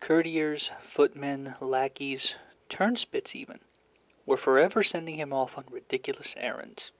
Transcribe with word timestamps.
Courtiers, 0.00 0.70
footmen, 0.82 1.54
lackeys, 1.62 2.34
turnspits 2.68 3.34
even, 3.34 3.60
were 4.26 4.36
forever 4.36 4.82
sending 4.82 5.14
him 5.14 5.32
off 5.32 5.56
on 5.56 5.64
ridiculous 5.70 6.34
errands. 6.36 6.90